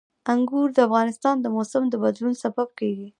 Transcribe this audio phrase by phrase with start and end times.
[0.33, 3.07] انګور د افغانستان د موسم د بدلون سبب کېږي.